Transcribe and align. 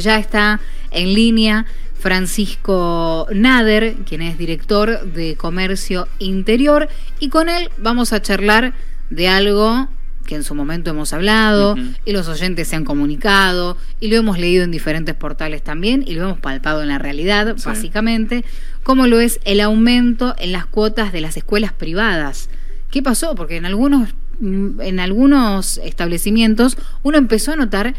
Ya 0.00 0.18
está 0.18 0.58
en 0.90 1.12
línea 1.12 1.66
Francisco 1.98 3.26
Nader, 3.30 3.96
quien 4.06 4.22
es 4.22 4.38
director 4.38 5.12
de 5.12 5.36
Comercio 5.36 6.08
Interior, 6.18 6.88
y 7.20 7.28
con 7.28 7.50
él 7.50 7.68
vamos 7.76 8.14
a 8.14 8.22
charlar 8.22 8.72
de 9.10 9.28
algo 9.28 9.88
que 10.24 10.34
en 10.34 10.44
su 10.44 10.54
momento 10.54 10.88
hemos 10.88 11.12
hablado 11.12 11.76
y 12.06 12.12
los 12.12 12.26
oyentes 12.28 12.68
se 12.68 12.76
han 12.76 12.86
comunicado 12.86 13.76
y 14.00 14.08
lo 14.08 14.16
hemos 14.16 14.38
leído 14.38 14.64
en 14.64 14.70
diferentes 14.70 15.14
portales 15.14 15.62
también 15.62 16.02
y 16.06 16.14
lo 16.14 16.22
hemos 16.22 16.38
palpado 16.38 16.80
en 16.80 16.88
la 16.88 16.98
realidad, 16.98 17.54
básicamente, 17.62 18.46
como 18.84 19.06
lo 19.06 19.20
es 19.20 19.40
el 19.44 19.60
aumento 19.60 20.34
en 20.38 20.52
las 20.52 20.64
cuotas 20.64 21.12
de 21.12 21.20
las 21.20 21.36
escuelas 21.36 21.74
privadas. 21.74 22.48
¿Qué 22.90 23.02
pasó? 23.02 23.34
Porque 23.34 23.56
en 23.56 23.66
algunos 23.66 24.14
mm, 24.40 24.80
en 24.80 25.00
algunos 25.00 25.76
establecimientos 25.84 26.78
uno 27.02 27.18
empezó 27.18 27.52
a 27.52 27.56
notar 27.56 27.94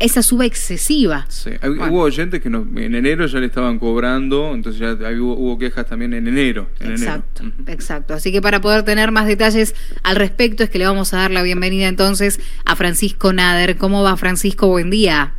esa 0.00 0.22
suba 0.22 0.46
excesiva. 0.46 1.26
Sí. 1.28 1.50
Hubo 1.62 2.00
oyentes 2.00 2.40
que 2.40 2.48
en 2.48 2.94
enero 2.94 3.26
ya 3.26 3.38
le 3.38 3.46
estaban 3.46 3.78
cobrando, 3.78 4.52
entonces 4.54 4.80
ya 4.80 5.10
hubo, 5.20 5.58
quejas 5.58 5.86
también 5.86 6.14
en 6.14 6.26
enero. 6.26 6.68
exacto, 6.80 7.44
exacto. 7.66 8.14
Así 8.14 8.32
que 8.32 8.40
para 8.40 8.60
poder 8.60 8.82
tener 8.82 9.12
más 9.12 9.26
detalles 9.26 9.74
al 10.02 10.16
respecto 10.16 10.64
es 10.64 10.70
que 10.70 10.78
le 10.78 10.86
vamos 10.86 11.12
a 11.12 11.18
dar 11.18 11.30
la 11.30 11.42
bienvenida 11.42 11.86
entonces 11.86 12.40
a 12.64 12.76
Francisco 12.76 13.34
Nader. 13.34 13.76
¿Cómo 13.76 14.02
va 14.02 14.16
Francisco? 14.16 14.68
Buen 14.68 14.90
día. 14.90 15.34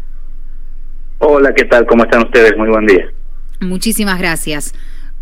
Hola, 1.17 1.53
¿qué 1.55 1.65
tal? 1.65 1.87
¿Cómo 1.87 2.03
están 2.03 2.23
ustedes? 2.23 2.55
Muy 2.55 2.69
buen 2.69 2.85
día. 2.85 3.11
Muchísimas 3.61 4.19
gracias 4.19 4.73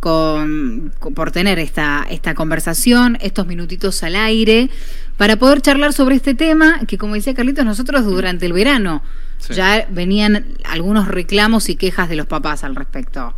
con, 0.01 0.93
por 1.15 1.31
tener 1.31 1.59
esta, 1.59 2.05
esta 2.09 2.33
conversación, 2.33 3.17
estos 3.21 3.47
minutitos 3.47 4.03
al 4.03 4.17
aire, 4.17 4.69
para 5.17 5.37
poder 5.37 5.61
charlar 5.61 5.93
sobre 5.93 6.15
este 6.15 6.35
tema 6.35 6.81
que, 6.87 6.97
como 6.97 7.15
decía 7.15 7.33
Carlitos, 7.33 7.65
nosotros 7.65 8.03
durante 8.05 8.45
el 8.45 8.53
verano 8.53 9.01
ya 9.49 9.87
venían 9.89 10.57
algunos 10.63 11.07
reclamos 11.07 11.69
y 11.69 11.75
quejas 11.75 12.09
de 12.09 12.15
los 12.15 12.25
papás 12.25 12.63
al 12.63 12.75
respecto. 12.75 13.33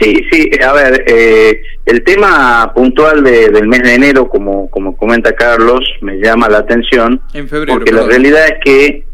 Sí, 0.00 0.14
sí, 0.30 0.50
a 0.62 0.72
ver, 0.74 1.04
eh, 1.06 1.62
el 1.86 2.04
tema 2.04 2.70
puntual 2.74 3.24
del 3.24 3.66
mes 3.66 3.82
de 3.82 3.94
enero, 3.94 4.28
como, 4.28 4.68
como 4.68 4.94
comenta 4.94 5.32
Carlos, 5.32 5.80
me 6.02 6.18
llama 6.18 6.48
la 6.50 6.58
atención. 6.58 7.22
En 7.32 7.48
febrero. 7.48 7.78
Porque 7.78 7.92
la 7.92 8.06
realidad 8.06 8.46
es 8.46 8.54
que 8.62 9.06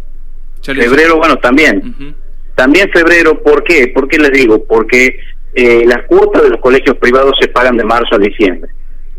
febrero, 0.60 1.18
bueno, 1.18 1.36
también. 1.36 2.16
También 2.56 2.90
febrero, 2.90 3.42
¿por 3.42 3.62
qué? 3.62 3.88
¿Por 3.94 4.08
qué 4.08 4.18
les 4.18 4.32
digo? 4.32 4.64
Porque 4.64 5.20
eh, 5.54 5.84
las 5.86 6.02
cuotas 6.06 6.42
de 6.42 6.50
los 6.50 6.60
colegios 6.60 6.96
privados 6.96 7.34
se 7.40 7.48
pagan 7.48 7.76
de 7.76 7.84
marzo 7.84 8.16
a 8.16 8.18
diciembre. 8.18 8.70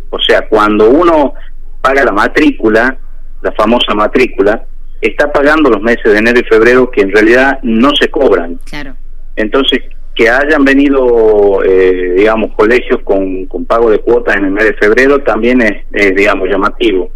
O 0.09 0.19
sea, 0.19 0.47
cuando 0.47 0.89
uno 0.89 1.33
paga 1.81 2.03
la 2.03 2.11
matrícula, 2.11 2.97
la 3.41 3.52
famosa 3.53 3.94
matrícula, 3.94 4.66
está 5.07 5.31
pagando 5.31 5.69
los 5.69 5.81
meses 5.81 6.03
de 6.03 6.17
enero 6.17 6.39
y 6.39 6.43
febrero 6.43 6.89
que 6.89 7.01
en 7.01 7.11
realidad 7.11 7.59
no 7.63 7.91
se 7.95 8.09
cobran. 8.09 8.59
Claro. 8.65 8.95
Entonces, 9.35 9.81
que 10.15 10.29
hayan 10.29 10.63
venido, 10.63 11.63
eh, 11.63 12.13
digamos, 12.17 12.53
colegios 12.55 13.01
con, 13.03 13.45
con 13.47 13.65
pago 13.65 13.89
de 13.89 13.99
cuotas 13.99 14.37
en 14.37 14.45
el 14.45 14.51
mes 14.51 14.65
de 14.65 14.73
febrero 14.73 15.19
también 15.19 15.61
es, 15.61 16.15
digamos, 16.15 16.49
llamativo, 16.49 17.09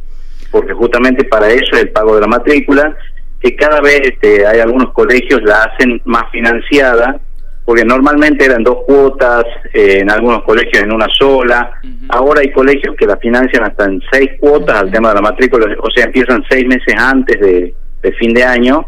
porque 0.51 0.73
justamente 0.73 1.23
para 1.25 1.49
eso 1.49 1.75
es 1.75 1.83
el 1.83 1.89
pago 1.89 2.15
de 2.15 2.21
la 2.21 2.27
matrícula, 2.27 2.97
que 3.39 3.55
cada 3.55 3.81
vez 3.81 4.01
este, 4.03 4.47
hay 4.47 4.59
algunos 4.59 4.91
colegios 4.93 5.41
la 5.43 5.63
hacen 5.63 6.01
más 6.05 6.23
financiada 6.31 7.19
porque 7.67 7.83
normalmente 7.83 8.45
eran 8.45 8.63
dos 8.63 8.77
cuotas, 8.85 9.43
eh, 9.73 9.97
en 9.99 10.09
algunos 10.09 10.43
colegios 10.43 10.83
en 10.83 10.93
una 10.93 11.09
sola, 11.09 11.73
ahora 12.07 12.39
hay 12.39 12.49
colegios 12.53 12.95
que 12.95 13.05
la 13.05 13.17
financian 13.17 13.61
hasta 13.65 13.83
en 13.83 14.01
seis 14.09 14.31
cuotas 14.39 14.83
al 14.83 14.89
tema 14.89 15.09
de 15.09 15.15
la 15.15 15.21
matrícula, 15.21 15.75
o 15.81 15.91
sea, 15.91 16.05
empiezan 16.05 16.45
seis 16.49 16.65
meses 16.65 16.95
antes 16.97 17.37
de, 17.41 17.73
fin 18.17 18.33
de 18.33 18.41
año, 18.41 18.85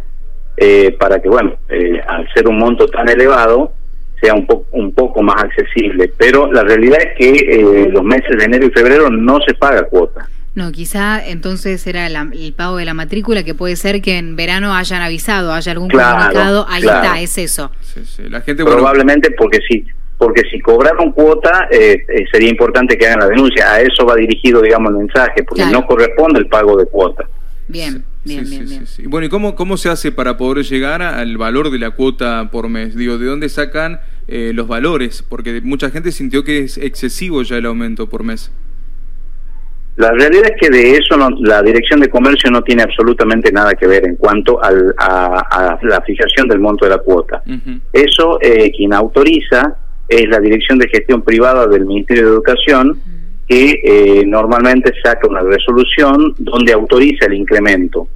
eh, 0.55 0.95
para 0.97 1.22
que, 1.22 1.27
bueno, 1.27 1.55
eh, 1.67 2.00
al 2.07 2.25
ser 2.33 2.47
un 2.47 2.57
monto 2.57 2.88
tan 2.88 3.09
elevado, 3.09 3.73
sea 4.22 4.33
un, 4.33 4.47
poco 4.47 4.66
un 4.72 4.94
poco 4.94 5.22
más 5.23 5.44
accesible. 5.44 6.13
Pero 6.17 6.50
la 6.50 6.63
realidad 6.63 7.00
es 7.02 7.17
que 7.17 7.89
los 7.91 8.03
meses 8.05 8.38
de 8.38 8.45
enero 8.45 8.67
y 8.67 8.72
febrero 8.72 9.09
no 9.09 9.41
se 9.45 9.56
paga 9.56 9.84
cuota. 9.89 10.25
No, 10.56 10.72
quizá 10.72 11.26
entonces 11.26 11.86
era 11.86 12.08
el 12.08 12.54
pago 12.54 12.78
de 12.78 12.86
la 12.86 12.94
matrícula, 12.94 13.44
que 13.44 13.54
puede 13.54 13.76
ser 13.76 14.02
que 14.02 14.18
en 14.18 14.36
verano 14.36 14.74
hayan 14.74 15.02
avisado, 15.02 15.54
haya 15.54 15.72
algún 15.72 15.90
comunicado, 15.90 16.66
ahí 16.70 16.82
está, 16.82 17.20
es 17.20 17.38
eso. 17.38 17.72
La 18.30 18.42
gente, 18.42 18.64
Probablemente 18.64 19.32
porque 19.32 19.60
sí, 19.68 19.86
porque 20.18 20.44
si 20.52 20.60
cobraron 20.60 21.12
cuota 21.14 21.70
eh, 21.72 22.04
eh, 22.08 22.26
sería 22.32 22.50
importante 22.50 22.98
que 22.98 23.08
hagan 23.08 23.20
la 23.20 23.28
denuncia, 23.28 23.74
a 23.74 23.82
eso 23.82 24.06
va 24.06 24.16
dirigido, 24.16 24.62
digamos, 24.62 24.92
el 24.92 24.98
mensaje, 24.98 25.44
porque 25.44 25.66
no 25.66 25.86
corresponde 25.86 26.40
el 26.40 26.48
pago 26.48 26.78
de 26.78 26.86
cuota. 26.86 27.26
Bien, 27.70 28.04
bien, 28.26 28.50
bien, 28.50 28.66
bien. 28.68 28.86
Bueno, 29.06 29.28
¿y 29.28 29.30
cómo, 29.30 29.56
cómo 29.56 29.78
se 29.78 29.90
hace 29.90 30.12
para 30.12 30.38
poder 30.38 30.66
llegar 30.66 31.02
al 31.04 31.38
valor 31.38 31.70
de 31.70 31.78
la 31.78 31.92
cuota 31.92 32.50
por 32.52 32.68
mes? 32.68 32.96
Digo, 32.96 33.18
¿de 33.18 33.28
dónde 33.28 33.48
sacan 33.48 34.02
eh, 34.28 34.52
los 34.54 34.68
valores? 34.68 35.24
Porque 35.28 35.62
mucha 35.62 35.92
gente 35.92 36.12
sintió 36.12 36.44
que 36.44 36.60
es 36.60 36.78
excesivo 36.78 37.44
ya 37.44 37.58
el 37.58 37.68
aumento 37.68 38.10
por 38.10 38.24
mes. 38.24 38.52
La 40.00 40.12
realidad 40.12 40.46
es 40.46 40.62
que 40.62 40.70
de 40.70 40.92
eso 40.92 41.18
la 41.42 41.62
Dirección 41.62 42.00
de 42.00 42.08
Comercio 42.08 42.50
no 42.50 42.62
tiene 42.62 42.84
absolutamente 42.84 43.52
nada 43.52 43.74
que 43.74 43.86
ver 43.86 44.06
en 44.06 44.16
cuanto 44.16 44.58
a, 44.64 44.72
la 44.72 46.02
fijación 46.06 46.48
del 46.48 46.60
monto 46.60 46.86
de 46.86 46.92
la 46.92 47.00
cuota. 47.00 47.44
Eso 47.92 48.40
eh, 48.42 48.72
quien 48.72 48.94
autoriza 48.94 49.76
es 50.08 50.30
la 50.30 50.40
Dirección 50.40 50.80
de 50.80 50.88
Gestión 50.88 51.22
Privada 51.22 51.68
del 51.68 51.86
Ministerio 51.86 52.24
de 52.24 52.30
Educación, 52.30 53.02
que 53.46 53.82
eh, 53.84 54.24
normalmente 54.26 54.94
saca 55.04 55.28
una 55.28 55.42
resolución 55.42 56.34
donde 56.38 56.72
autoriza 56.72 57.26
el 57.26 57.34
incremento. 57.34 58.08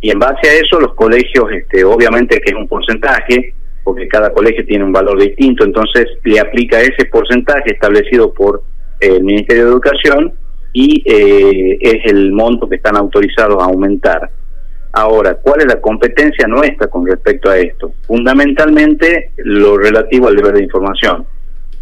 Y 0.00 0.10
en 0.10 0.20
base 0.20 0.48
a 0.48 0.54
eso 0.54 0.78
los 0.78 0.94
colegios, 0.94 1.50
este, 1.50 1.82
obviamente 1.82 2.40
que 2.40 2.52
es 2.52 2.56
un 2.56 2.68
porcentaje, 2.68 3.52
porque 3.82 4.06
cada 4.06 4.32
colegio 4.32 4.64
tiene 4.64 4.84
un 4.84 4.92
valor 4.92 5.20
distinto, 5.20 5.64
entonces 5.64 6.06
le 6.22 6.38
aplica 6.38 6.80
ese 6.80 7.06
porcentaje 7.06 7.72
establecido 7.72 8.32
por 8.32 8.62
el 9.00 9.24
Ministerio 9.24 9.64
de 9.64 9.70
Educación 9.72 10.32
y 10.72 11.02
eh, 11.04 11.78
es 11.80 12.10
el 12.10 12.32
monto 12.32 12.68
que 12.68 12.76
están 12.76 12.96
autorizados 12.96 13.62
a 13.62 13.66
aumentar. 13.66 14.30
Ahora, 14.92 15.34
¿cuál 15.34 15.60
es 15.60 15.66
la 15.66 15.80
competencia 15.80 16.46
nuestra 16.46 16.88
con 16.88 17.06
respecto 17.06 17.50
a 17.50 17.58
esto? 17.58 17.92
Fundamentalmente 18.06 19.32
lo 19.38 19.78
relativo 19.78 20.28
al 20.28 20.36
deber 20.36 20.54
de 20.54 20.64
información. 20.64 21.24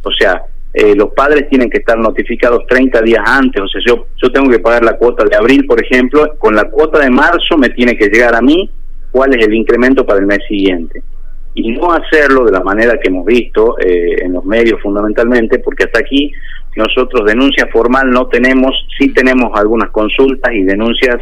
O 0.02 0.10
sea, 0.12 0.42
eh, 0.72 0.94
los 0.94 1.12
padres 1.12 1.48
tienen 1.48 1.68
que 1.68 1.78
estar 1.78 1.98
notificados 1.98 2.66
30 2.68 3.02
días 3.02 3.22
antes. 3.26 3.62
O 3.62 3.68
sea, 3.68 3.80
yo, 3.84 4.06
yo 4.22 4.30
tengo 4.30 4.48
que 4.48 4.60
pagar 4.60 4.84
la 4.84 4.96
cuota 4.96 5.24
de 5.24 5.36
abril, 5.36 5.66
por 5.66 5.82
ejemplo, 5.82 6.34
con 6.38 6.54
la 6.54 6.70
cuota 6.70 7.00
de 7.00 7.10
marzo 7.10 7.58
me 7.58 7.70
tiene 7.70 7.96
que 7.96 8.08
llegar 8.08 8.34
a 8.34 8.40
mí 8.40 8.70
cuál 9.10 9.34
es 9.34 9.44
el 9.44 9.54
incremento 9.54 10.06
para 10.06 10.20
el 10.20 10.26
mes 10.26 10.40
siguiente. 10.48 11.02
Y 11.54 11.72
no 11.72 11.92
hacerlo 11.92 12.44
de 12.44 12.52
la 12.52 12.60
manera 12.60 12.96
que 12.98 13.08
hemos 13.08 13.26
visto 13.26 13.76
eh, 13.80 14.22
en 14.22 14.34
los 14.34 14.44
medios 14.44 14.80
fundamentalmente, 14.80 15.58
porque 15.58 15.84
hasta 15.84 15.98
aquí 15.98 16.32
nosotros 16.76 17.26
denuncia 17.26 17.68
formal 17.72 18.10
no 18.10 18.26
tenemos, 18.28 18.72
sí 18.98 19.08
tenemos 19.08 19.50
algunas 19.58 19.90
consultas 19.90 20.52
y 20.54 20.62
denuncias 20.62 21.16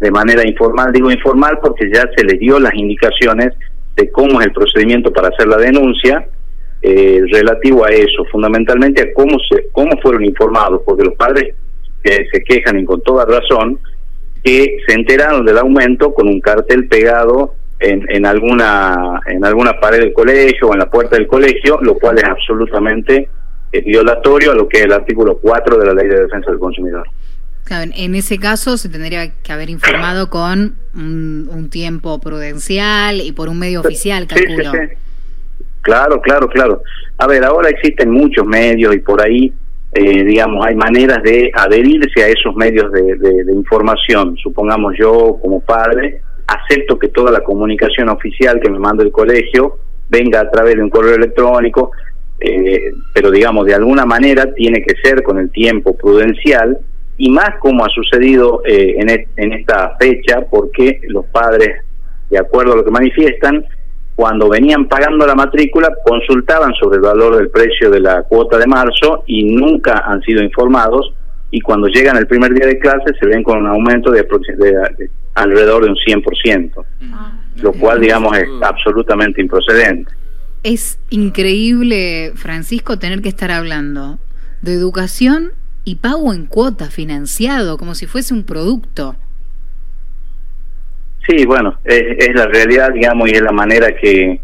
de 0.00 0.10
manera 0.10 0.46
informal. 0.46 0.92
Digo 0.92 1.10
informal 1.10 1.58
porque 1.62 1.90
ya 1.92 2.08
se 2.16 2.24
les 2.24 2.38
dio 2.38 2.58
las 2.58 2.74
indicaciones 2.74 3.54
de 3.96 4.10
cómo 4.10 4.40
es 4.40 4.46
el 4.46 4.52
procedimiento 4.52 5.12
para 5.12 5.28
hacer 5.28 5.48
la 5.48 5.56
denuncia 5.56 6.28
eh, 6.82 7.20
relativo 7.30 7.84
a 7.84 7.90
eso, 7.90 8.24
fundamentalmente 8.30 9.02
a 9.02 9.12
cómo 9.12 9.38
se 9.50 9.68
cómo 9.72 9.98
fueron 10.00 10.24
informados, 10.24 10.82
porque 10.84 11.04
los 11.04 11.14
padres 11.14 11.54
que 12.02 12.26
se 12.32 12.44
quejan 12.44 12.78
y 12.78 12.84
con 12.84 13.02
toda 13.02 13.24
razón 13.24 13.80
que 14.44 14.78
se 14.86 14.94
enteraron 14.94 15.44
del 15.44 15.58
aumento 15.58 16.14
con 16.14 16.28
un 16.28 16.40
cartel 16.40 16.86
pegado 16.86 17.54
en, 17.80 18.04
en 18.08 18.24
alguna 18.24 19.20
en 19.26 19.44
alguna 19.44 19.80
pared 19.80 19.98
del 19.98 20.12
colegio 20.12 20.68
o 20.68 20.72
en 20.72 20.78
la 20.78 20.90
puerta 20.90 21.16
del 21.16 21.26
colegio, 21.26 21.78
lo 21.82 21.94
cual 21.98 22.18
es 22.18 22.24
absolutamente 22.24 23.28
es 23.72 23.84
violatorio 23.84 24.52
a 24.52 24.54
lo 24.54 24.68
que 24.68 24.78
es 24.78 24.84
el 24.84 24.92
artículo 24.92 25.38
4 25.38 25.78
de 25.78 25.86
la 25.86 25.94
Ley 25.94 26.08
de 26.08 26.20
Defensa 26.22 26.50
del 26.50 26.58
Consumidor. 26.58 27.06
en 27.70 28.14
ese 28.14 28.38
caso 28.38 28.76
se 28.76 28.88
tendría 28.88 29.30
que 29.42 29.52
haber 29.52 29.70
informado 29.70 30.30
con 30.30 30.76
un, 30.94 31.68
tiempo 31.70 32.18
prudencial 32.18 33.20
y 33.20 33.32
por 33.32 33.48
un 33.48 33.58
medio 33.58 33.80
oficial, 33.80 34.26
calculo. 34.26 34.72
Sí, 34.72 34.78
Claro, 35.82 36.20
claro, 36.20 36.48
claro. 36.48 36.82
A 37.18 37.26
ver, 37.26 37.44
ahora 37.44 37.70
existen 37.70 38.10
muchos 38.10 38.46
medios 38.46 38.94
y 38.94 38.98
por 38.98 39.22
ahí, 39.22 39.52
eh, 39.92 40.24
digamos, 40.24 40.66
hay 40.66 40.74
maneras 40.74 41.22
de 41.22 41.50
adherirse 41.54 42.22
a 42.22 42.28
esos 42.28 42.54
medios 42.56 42.92
de, 42.92 43.16
de 43.16 43.52
información. 43.52 44.36
Supongamos 44.36 44.94
yo, 44.98 45.38
como 45.40 45.60
padre, 45.60 46.20
acepto 46.46 46.98
que 46.98 47.08
toda 47.08 47.30
la 47.30 47.40
comunicación 47.40 48.08
oficial 48.08 48.60
que 48.60 48.70
me 48.70 48.78
manda 48.78 49.04
el 49.04 49.12
colegio 49.12 49.78
venga 50.08 50.40
a 50.40 50.50
través 50.50 50.76
de 50.76 50.82
un 50.82 50.90
correo 50.90 51.14
electrónico, 51.14 51.92
eh, 52.40 52.92
pero 53.12 53.30
digamos, 53.30 53.66
de 53.66 53.74
alguna 53.74 54.04
manera 54.04 54.52
tiene 54.54 54.82
que 54.82 54.94
ser 55.02 55.22
con 55.22 55.38
el 55.38 55.50
tiempo 55.50 55.96
prudencial 55.96 56.78
y 57.16 57.30
más 57.30 57.58
como 57.60 57.84
ha 57.84 57.88
sucedido 57.88 58.62
eh, 58.64 58.96
en, 58.98 59.26
en 59.36 59.52
esta 59.52 59.96
fecha, 59.98 60.42
porque 60.48 61.00
los 61.08 61.26
padres, 61.26 61.84
de 62.30 62.38
acuerdo 62.38 62.74
a 62.74 62.76
lo 62.76 62.84
que 62.84 62.90
manifiestan, 62.90 63.64
cuando 64.14 64.48
venían 64.48 64.88
pagando 64.88 65.26
la 65.26 65.34
matrícula, 65.34 65.92
consultaban 66.04 66.72
sobre 66.74 66.96
el 66.96 67.02
valor 67.02 67.36
del 67.36 67.50
precio 67.50 67.90
de 67.90 68.00
la 68.00 68.22
cuota 68.22 68.58
de 68.58 68.66
marzo 68.66 69.22
y 69.26 69.44
nunca 69.44 70.04
han 70.06 70.20
sido 70.22 70.42
informados 70.42 71.12
y 71.50 71.60
cuando 71.60 71.86
llegan 71.88 72.16
el 72.16 72.26
primer 72.26 72.52
día 72.52 72.66
de 72.66 72.78
clase 72.78 73.14
se 73.18 73.26
ven 73.26 73.42
con 73.42 73.58
un 73.58 73.68
aumento 73.68 74.10
de, 74.10 74.26
alrededor 75.34 75.84
de 75.84 75.90
un 75.90 75.96
100%. 75.96 76.84
lo 77.62 77.72
cual, 77.72 78.00
digamos, 78.00 78.36
es 78.36 78.48
absolutamente 78.60 79.40
improcedente. 79.40 80.12
Es 80.62 80.98
increíble, 81.10 82.32
Francisco, 82.34 82.98
tener 82.98 83.22
que 83.22 83.28
estar 83.28 83.50
hablando 83.50 84.18
de 84.60 84.74
educación 84.74 85.52
y 85.84 85.96
pago 85.96 86.32
en 86.32 86.46
cuota 86.46 86.90
financiado, 86.90 87.78
como 87.78 87.94
si 87.94 88.06
fuese 88.06 88.34
un 88.34 88.44
producto. 88.44 89.16
Sí, 91.26 91.46
bueno, 91.46 91.78
es, 91.84 92.34
la 92.34 92.46
realidad, 92.46 92.90
digamos, 92.92 93.30
y 93.30 93.34
es 93.34 93.42
la 93.42 93.52
manera 93.52 93.94
que, 93.94 94.40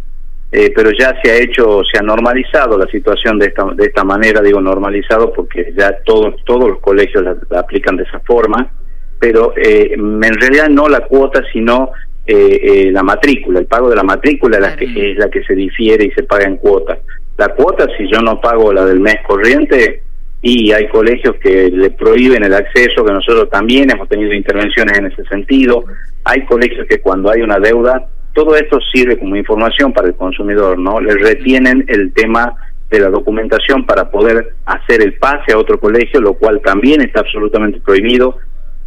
eh, 0.52 0.72
pero 0.74 0.90
ya 0.98 1.14
se 1.22 1.30
ha 1.30 1.36
hecho, 1.36 1.82
se 1.90 1.98
ha 1.98 2.02
normalizado 2.02 2.78
la 2.78 2.86
situación 2.86 3.38
de 3.38 3.46
esta, 3.46 3.64
de 3.74 3.86
esta 3.86 4.04
manera, 4.04 4.40
digo 4.40 4.60
normalizado 4.60 5.32
porque 5.32 5.72
ya 5.76 5.96
todos 6.04 6.34
todos 6.44 6.68
los 6.68 6.80
colegios 6.80 7.24
la, 7.24 7.58
aplican 7.58 7.96
de 7.96 8.04
esa 8.04 8.20
forma, 8.20 8.70
pero 9.18 9.54
eh, 9.56 9.94
en 9.94 10.40
realidad 10.40 10.68
no 10.68 10.88
la 10.88 11.00
cuota, 11.00 11.42
sino 11.52 11.90
eh, 12.26 12.90
la 12.90 13.02
matrícula, 13.02 13.60
el 13.60 13.66
pago 13.66 13.90
de 13.90 13.96
la 13.96 14.02
matrícula 14.02 14.56
es 14.56 14.62
la, 14.62 14.76
que, 14.76 15.12
es 15.12 15.18
la 15.18 15.28
que 15.28 15.42
se 15.44 15.54
difiere 15.54 16.06
y 16.06 16.10
se 16.12 16.22
paga 16.22 16.44
en 16.44 16.56
cuota. 16.56 16.98
La 17.36 17.48
cuota, 17.48 17.86
si 17.98 18.08
yo 18.10 18.20
no 18.20 18.40
pago 18.40 18.72
la 18.72 18.84
del 18.84 19.00
mes 19.00 19.16
corriente, 19.26 20.02
y 20.46 20.72
hay 20.72 20.88
colegios 20.88 21.36
que 21.36 21.70
le 21.70 21.90
prohíben 21.90 22.44
el 22.44 22.52
acceso, 22.52 23.02
que 23.02 23.12
nosotros 23.12 23.48
también 23.48 23.90
hemos 23.90 24.06
tenido 24.10 24.34
intervenciones 24.34 24.98
en 24.98 25.06
ese 25.06 25.24
sentido. 25.24 25.84
Hay 26.22 26.44
colegios 26.44 26.86
que 26.86 27.00
cuando 27.00 27.30
hay 27.30 27.40
una 27.40 27.58
deuda, 27.58 28.08
todo 28.34 28.54
esto 28.54 28.78
sirve 28.92 29.18
como 29.18 29.36
información 29.36 29.94
para 29.94 30.08
el 30.08 30.14
consumidor, 30.14 30.78
¿no? 30.78 31.00
Le 31.00 31.14
retienen 31.14 31.86
el 31.88 32.12
tema 32.12 32.54
de 32.90 33.00
la 33.00 33.08
documentación 33.08 33.86
para 33.86 34.10
poder 34.10 34.54
hacer 34.66 35.02
el 35.02 35.14
pase 35.14 35.52
a 35.54 35.58
otro 35.58 35.80
colegio, 35.80 36.20
lo 36.20 36.34
cual 36.34 36.60
también 36.62 37.00
está 37.00 37.20
absolutamente 37.20 37.80
prohibido. 37.80 38.36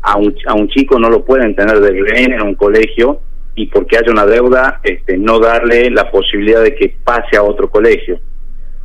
A 0.03 0.15
un, 0.15 0.35
a 0.45 0.53
un 0.53 0.67
chico 0.69 0.99
no 0.99 1.09
lo 1.09 1.25
pueden 1.25 1.55
tener 1.55 1.79
de 1.79 1.89
rehén 1.89 2.33
en 2.33 2.43
un 2.43 2.53
colegio 2.53 3.21
y 3.57 3.65
porque 3.65 3.97
haya 3.97 4.11
una 4.11 4.25
deuda, 4.25 4.79
este, 4.83 5.17
no 5.17 5.39
darle 5.39 5.89
la 5.89 6.09
posibilidad 6.11 6.61
de 6.61 6.75
que 6.75 6.95
pase 7.03 7.35
a 7.35 7.43
otro 7.43 7.69
colegio. 7.69 8.19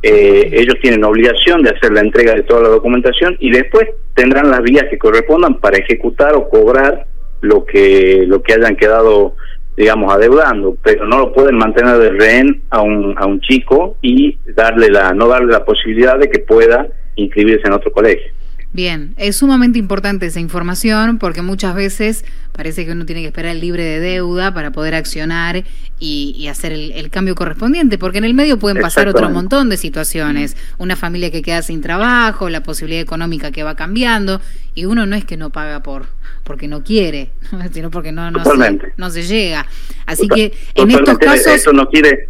Eh, 0.01 0.49
ellos 0.51 0.75
tienen 0.81 1.03
obligación 1.03 1.61
de 1.61 1.69
hacer 1.69 1.93
la 1.93 2.01
entrega 2.01 2.33
de 2.33 2.41
toda 2.41 2.63
la 2.63 2.69
documentación 2.69 3.37
y 3.39 3.51
después 3.51 3.87
tendrán 4.15 4.49
las 4.49 4.61
vías 4.63 4.85
que 4.89 4.97
correspondan 4.97 5.59
para 5.59 5.77
ejecutar 5.77 6.33
o 6.35 6.49
cobrar 6.49 7.05
lo 7.41 7.63
que 7.65 8.25
lo 8.27 8.41
que 8.41 8.53
hayan 8.53 8.75
quedado 8.75 9.35
digamos 9.77 10.13
adeudando 10.13 10.75
pero 10.83 11.05
no 11.05 11.19
lo 11.19 11.33
pueden 11.33 11.55
mantener 11.55 11.97
de 11.97 12.09
rehén 12.09 12.63
a 12.69 12.81
un 12.81 13.15
a 13.17 13.25
un 13.25 13.39
chico 13.41 13.95
y 14.01 14.37
darle 14.55 14.89
la 14.89 15.13
no 15.13 15.27
darle 15.27 15.53
la 15.53 15.63
posibilidad 15.63 16.19
de 16.19 16.29
que 16.29 16.39
pueda 16.39 16.87
inscribirse 17.15 17.67
en 17.67 17.73
otro 17.73 17.91
colegio 17.93 18.31
Bien, 18.73 19.13
es 19.17 19.35
sumamente 19.35 19.77
importante 19.77 20.25
esa 20.25 20.39
información 20.39 21.19
porque 21.19 21.43
muchas 21.43 21.75
veces 21.75 22.25
parece 22.53 22.87
que 22.87 22.91
uno 22.91 23.05
tiene 23.05 23.21
que 23.21 23.27
esperar 23.27 23.51
el 23.51 23.61
libre 23.61 23.83
de 23.83 23.99
deuda 23.99 24.51
para 24.51 24.71
poder 24.71 24.95
accionar 24.95 25.63
y, 25.99 26.47
hacer 26.49 26.71
el, 26.73 27.09
cambio 27.11 27.35
correspondiente, 27.35 27.99
porque 27.99 28.17
en 28.17 28.25
el 28.25 28.33
medio 28.33 28.57
pueden 28.57 28.81
pasar 28.81 29.07
otro 29.07 29.29
montón 29.29 29.69
de 29.69 29.77
situaciones, 29.77 30.57
una 30.79 30.95
familia 30.95 31.29
que 31.29 31.43
queda 31.43 31.61
sin 31.61 31.81
trabajo, 31.81 32.49
la 32.49 32.63
posibilidad 32.63 33.01
económica 33.01 33.51
que 33.51 33.61
va 33.61 33.75
cambiando, 33.75 34.41
y 34.73 34.85
uno 34.85 35.05
no 35.05 35.15
es 35.15 35.23
que 35.23 35.37
no 35.37 35.51
paga 35.51 35.81
por 35.81 36.07
porque 36.43 36.67
no 36.67 36.83
quiere, 36.83 37.29
sino 37.71 37.91
porque 37.91 38.11
no, 38.11 38.31
no, 38.31 38.43
se, 38.43 38.79
no 38.97 39.09
se 39.11 39.21
llega. 39.21 39.67
Así 40.07 40.27
que 40.27 40.51
en 40.73 40.91
estos 40.91 41.17
casos... 41.19 41.47
Esto 41.47 41.73
no 41.73 41.87
quiere 41.87 42.29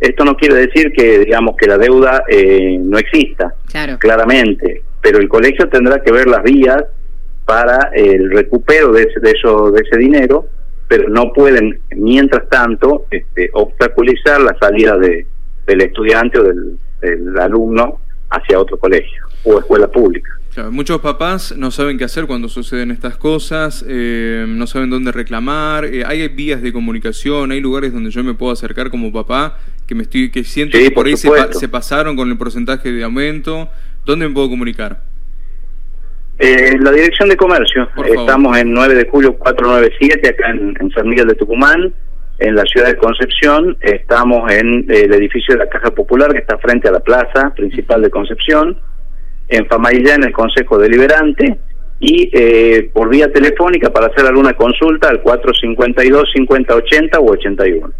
esto 0.00 0.24
no 0.24 0.36
quiere 0.36 0.56
decir 0.56 0.92
que 0.92 1.20
digamos 1.20 1.56
que 1.56 1.66
la 1.66 1.78
deuda 1.78 2.24
eh, 2.28 2.78
no 2.80 2.98
exista. 2.98 3.54
Claro. 3.66 3.98
claramente 3.98 4.82
pero 5.04 5.18
el 5.18 5.28
colegio 5.28 5.68
tendrá 5.68 6.02
que 6.02 6.10
ver 6.10 6.26
las 6.26 6.42
vías 6.42 6.82
para 7.44 7.90
el 7.94 8.30
recupero 8.30 8.90
de 8.90 9.02
ese, 9.02 9.20
de 9.20 9.32
eso, 9.32 9.70
de 9.70 9.82
ese 9.82 9.98
dinero, 9.98 10.48
pero 10.88 11.10
no 11.10 11.30
pueden, 11.30 11.78
mientras 11.94 12.48
tanto, 12.48 13.04
este, 13.10 13.50
obstaculizar 13.52 14.40
la 14.40 14.56
salida 14.58 14.96
de, 14.96 15.26
del 15.66 15.82
estudiante 15.82 16.38
o 16.38 16.42
del, 16.42 16.78
alumno 17.38 18.00
hacia 18.30 18.58
otro 18.58 18.78
colegio 18.78 19.26
o 19.44 19.58
escuela 19.58 19.88
pública. 19.88 20.30
muchos 20.70 21.02
papás 21.02 21.54
no 21.54 21.70
saben 21.70 21.98
qué 21.98 22.04
hacer 22.04 22.24
cuando 22.24 22.48
suceden 22.48 22.90
estas 22.90 23.18
cosas, 23.18 23.84
eh, 23.86 24.46
no 24.48 24.66
saben 24.66 24.88
dónde 24.88 25.12
reclamar, 25.12 25.84
eh, 25.84 26.02
hay 26.06 26.26
vías 26.28 26.62
de 26.62 26.72
comunicación, 26.72 27.52
hay 27.52 27.60
lugares 27.60 27.92
donde 27.92 28.10
yo 28.10 28.24
me 28.24 28.32
puedo 28.32 28.52
acercar 28.52 28.88
como 28.88 29.12
papá, 29.12 29.58
que 29.86 29.94
me 29.94 30.04
estoy 30.04 30.30
que 30.30 30.44
siento 30.44 30.78
que 30.78 30.90
por, 30.92 31.04
ahí 31.04 31.18
se, 31.18 31.28
se, 31.52 31.68
pasaron 31.68 32.16
con 32.16 32.30
el 32.30 32.38
porcentaje 32.38 32.90
de 32.90 33.04
aumento, 33.04 33.68
¿Dónde 34.04 34.28
me 34.28 34.34
puedo 34.34 34.50
comunicar? 34.50 35.00
Eh, 36.38 36.76
la 36.80 36.90
Dirección 36.90 37.28
de 37.28 37.36
Comercio. 37.36 37.88
Estamos 38.04 38.58
en 38.58 38.72
9 38.72 38.94
de 38.94 39.08
julio 39.08 39.36
497, 39.36 40.28
acá 40.28 40.50
en, 40.50 40.90
San 40.90 41.08
Miguel 41.08 41.28
de 41.28 41.34
Tucumán, 41.36 41.94
en 42.38 42.54
la 42.54 42.64
ciudad 42.64 42.88
de 42.88 42.96
Concepción. 42.96 43.76
Estamos 43.80 44.50
en 44.52 44.84
el 44.88 45.14
edificio 45.14 45.54
de 45.54 45.64
la 45.64 45.70
Caja 45.70 45.92
Popular, 45.92 46.32
que 46.32 46.40
está 46.40 46.58
frente 46.58 46.88
a 46.88 46.92
la 46.92 47.00
plaza 47.00 47.54
principal 47.54 48.02
de 48.02 48.10
Concepción. 48.10 48.78
En 49.48 49.66
Famayllá, 49.66 50.16
en 50.16 50.24
el 50.24 50.32
Consejo 50.32 50.76
Deliberante. 50.78 51.58
Y 52.00 52.28
eh, 52.32 52.90
por 52.92 53.08
vía 53.08 53.32
telefónica 53.32 53.90
para 53.90 54.08
hacer 54.08 54.26
alguna 54.26 54.52
consulta 54.54 55.08
al 55.08 55.22
452-5080 55.22 57.16
o 57.18 57.30
81. 57.30 57.92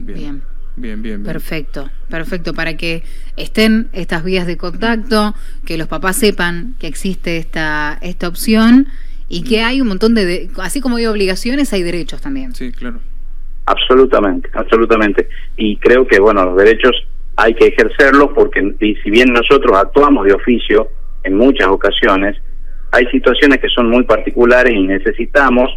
Bien. 0.00 0.18
Bien, 0.18 0.42
bien, 0.80 1.22
Perfecto, 1.22 1.90
perfecto, 2.08 2.54
para 2.54 2.76
que 2.76 3.02
estén 3.36 3.88
estas 3.92 4.24
vías 4.24 4.46
de 4.46 4.56
contacto, 4.56 5.34
que 5.66 5.76
los 5.78 5.88
papás 5.88 6.16
sepan 6.16 6.74
que 6.78 6.86
existe 6.86 7.36
esta, 7.36 7.98
esta 8.02 8.28
opción 8.28 8.88
y 9.28 9.44
que 9.44 9.62
mm. 9.62 9.66
hay 9.66 9.80
un 9.80 9.88
montón 9.88 10.14
de, 10.14 10.50
así 10.58 10.80
como 10.80 10.96
hay 10.96 11.06
obligaciones, 11.06 11.72
hay 11.72 11.82
derechos 11.82 12.20
también. 12.20 12.54
Sí, 12.54 12.72
claro. 12.72 13.00
Absolutamente, 13.66 14.48
absolutamente. 14.54 15.28
Y 15.56 15.76
creo 15.76 16.06
que, 16.06 16.18
bueno, 16.18 16.44
los 16.44 16.56
derechos 16.56 16.92
hay 17.36 17.54
que 17.54 17.66
ejercerlos 17.66 18.30
porque 18.34 18.74
si 18.80 19.10
bien 19.10 19.32
nosotros 19.32 19.76
actuamos 19.76 20.26
de 20.26 20.32
oficio 20.32 20.88
en 21.22 21.36
muchas 21.36 21.68
ocasiones, 21.68 22.36
hay 22.90 23.06
situaciones 23.06 23.58
que 23.60 23.68
son 23.68 23.90
muy 23.90 24.04
particulares 24.04 24.72
y 24.74 24.82
necesitamos 24.82 25.70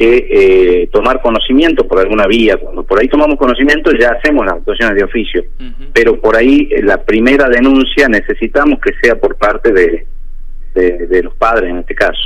que 0.00 0.28
eh, 0.30 0.86
tomar 0.90 1.20
conocimiento 1.20 1.86
por 1.86 2.00
alguna 2.00 2.26
vía. 2.26 2.56
Cuando 2.56 2.82
por 2.84 2.98
ahí 2.98 3.06
tomamos 3.06 3.36
conocimiento 3.36 3.92
ya 3.92 4.12
hacemos 4.12 4.46
las 4.46 4.54
actuaciones 4.54 4.96
de 4.96 5.04
oficio, 5.04 5.44
pero 5.92 6.18
por 6.18 6.36
ahí 6.36 6.70
eh, 6.70 6.82
la 6.82 7.04
primera 7.04 7.50
denuncia 7.50 8.08
necesitamos 8.08 8.80
que 8.80 8.94
sea 9.02 9.20
por 9.20 9.36
parte 9.36 9.70
de, 9.74 10.06
de, 10.74 11.22
los 11.22 11.34
padres 11.34 11.68
en 11.68 11.80
este 11.80 11.94
caso. 11.94 12.18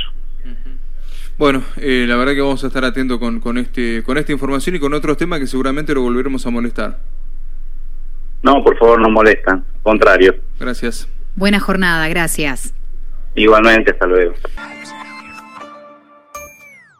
Bueno, 1.37 1.63
eh, 1.75 2.05
la 2.07 2.15
verdad 2.15 2.33
que 2.33 2.39
vamos 2.39 2.63
a 2.63 2.67
estar 2.67 2.85
atentos 2.85 3.19
con, 3.19 3.41
con, 3.41 3.57
este, 3.57 4.01
con 4.03 4.17
esta 4.17 4.31
información 4.31 4.77
y 4.77 4.79
con 4.79 4.93
otros 4.93 5.17
temas 5.17 5.41
que 5.41 5.47
seguramente 5.47 5.93
lo 5.93 6.01
volveremos 6.01 6.47
a 6.47 6.51
molestar. 6.51 6.99
No, 8.41 8.63
por 8.63 8.77
favor, 8.77 9.01
no 9.01 9.09
molestan, 9.09 9.65
contrario. 9.83 10.33
Gracias. 10.61 11.09
Buena 11.35 11.59
jornada, 11.59 12.07
gracias. 12.07 12.73
Igualmente, 13.35 13.91
hasta 13.91 14.07
luego. 14.07 14.33